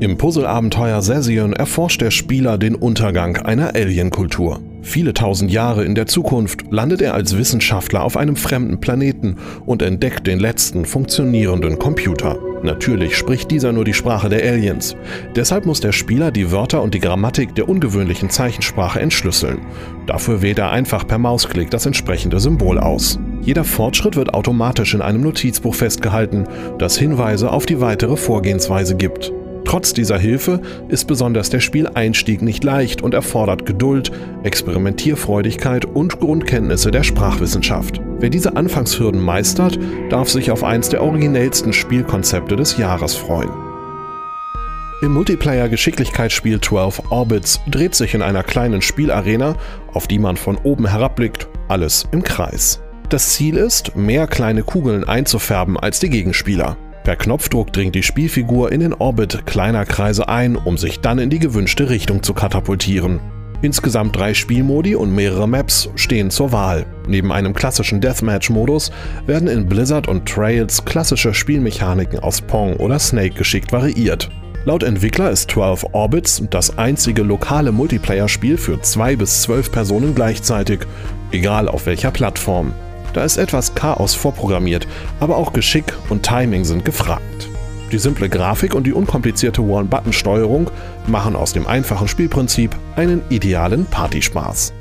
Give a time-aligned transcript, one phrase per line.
[0.00, 4.60] Im Puzzleabenteuer Session erforscht der Spieler den Untergang einer Alienkultur.
[4.82, 9.82] Viele tausend Jahre in der Zukunft landet er als Wissenschaftler auf einem fremden Planeten und
[9.82, 12.36] entdeckt den letzten funktionierenden Computer.
[12.64, 14.96] Natürlich spricht dieser nur die Sprache der Aliens.
[15.36, 19.60] Deshalb muss der Spieler die Wörter und die Grammatik der ungewöhnlichen Zeichensprache entschlüsseln.
[20.06, 23.20] Dafür wählt er einfach per Mausklick das entsprechende Symbol aus.
[23.42, 26.44] Jeder Fortschritt wird automatisch in einem Notizbuch festgehalten,
[26.78, 29.32] das Hinweise auf die weitere Vorgehensweise gibt.
[29.74, 34.12] Trotz dieser Hilfe ist besonders der Spieleinstieg nicht leicht und erfordert Geduld,
[34.44, 38.00] Experimentierfreudigkeit und Grundkenntnisse der Sprachwissenschaft.
[38.20, 39.76] Wer diese Anfangshürden meistert,
[40.10, 43.50] darf sich auf eins der originellsten Spielkonzepte des Jahres freuen.
[45.02, 49.56] Im Multiplayer-Geschicklichkeitsspiel 12 Orbits dreht sich in einer kleinen Spielarena,
[49.92, 52.80] auf die man von oben herabblickt, alles im Kreis.
[53.08, 56.76] Das Ziel ist, mehr kleine Kugeln einzufärben als die Gegenspieler.
[57.04, 61.28] Per Knopfdruck dringt die Spielfigur in den Orbit kleiner Kreise ein, um sich dann in
[61.28, 63.20] die gewünschte Richtung zu katapultieren.
[63.60, 66.86] Insgesamt drei Spielmodi und mehrere Maps stehen zur Wahl.
[67.06, 68.90] Neben einem klassischen Deathmatch-Modus
[69.26, 74.30] werden in Blizzard und Trails klassische Spielmechaniken aus Pong oder Snake geschickt variiert.
[74.64, 80.80] Laut Entwickler ist 12 Orbits das einzige lokale Multiplayer-Spiel für zwei bis zwölf Personen gleichzeitig,
[81.32, 82.72] egal auf welcher Plattform.
[83.14, 84.86] Da ist etwas Chaos vorprogrammiert,
[85.20, 87.48] aber auch Geschick und Timing sind gefragt.
[87.92, 90.68] Die simple Grafik und die unkomplizierte One-Button-Steuerung
[91.06, 94.72] machen aus dem einfachen Spielprinzip einen idealen Partyspaß.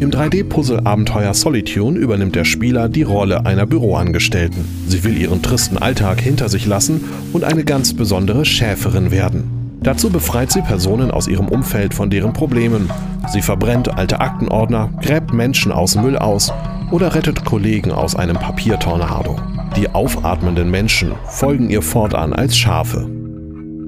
[0.00, 4.64] Im 3D-Puzzle-Abenteuer Solitune übernimmt der Spieler die Rolle einer Büroangestellten.
[4.86, 9.78] Sie will ihren tristen Alltag hinter sich lassen und eine ganz besondere Schäferin werden.
[9.82, 12.90] Dazu befreit sie Personen aus ihrem Umfeld von deren Problemen.
[13.32, 16.52] Sie verbrennt alte Aktenordner, gräbt Menschen aus Müll aus
[16.90, 19.36] oder rettet Kollegen aus einem Papiertornado.
[19.76, 23.08] Die aufatmenden Menschen folgen ihr fortan als Schafe.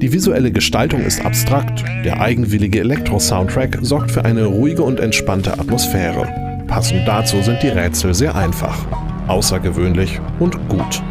[0.00, 6.28] Die visuelle Gestaltung ist abstrakt, der eigenwillige Elektro-Soundtrack sorgt für eine ruhige und entspannte Atmosphäre.
[6.68, 8.76] Passend dazu sind die Rätsel sehr einfach,
[9.26, 11.02] außergewöhnlich und gut.